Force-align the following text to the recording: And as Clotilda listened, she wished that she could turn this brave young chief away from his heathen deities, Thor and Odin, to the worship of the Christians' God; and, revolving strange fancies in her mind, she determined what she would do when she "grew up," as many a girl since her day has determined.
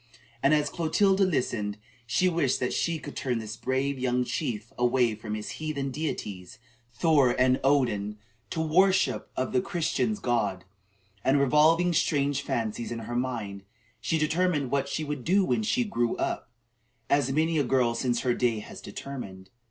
And 0.41 0.51
as 0.55 0.71
Clotilda 0.71 1.23
listened, 1.25 1.77
she 2.07 2.27
wished 2.27 2.59
that 2.59 2.73
she 2.73 2.97
could 2.97 3.15
turn 3.15 3.37
this 3.37 3.55
brave 3.55 3.99
young 3.99 4.23
chief 4.23 4.73
away 4.75 5.13
from 5.13 5.35
his 5.35 5.49
heathen 5.61 5.91
deities, 5.91 6.57
Thor 6.91 7.35
and 7.39 7.59
Odin, 7.63 8.17
to 8.49 8.61
the 8.61 8.65
worship 8.67 9.29
of 9.37 9.51
the 9.51 9.61
Christians' 9.61 10.17
God; 10.17 10.65
and, 11.23 11.39
revolving 11.39 11.93
strange 11.93 12.41
fancies 12.41 12.91
in 12.91 12.97
her 13.05 13.15
mind, 13.15 13.61
she 13.99 14.17
determined 14.17 14.71
what 14.71 14.89
she 14.89 15.03
would 15.03 15.23
do 15.23 15.45
when 15.45 15.61
she 15.61 15.83
"grew 15.83 16.15
up," 16.17 16.49
as 17.07 17.31
many 17.31 17.59
a 17.59 17.63
girl 17.63 17.93
since 17.93 18.21
her 18.21 18.33
day 18.33 18.57
has 18.57 18.81
determined. 18.81 19.51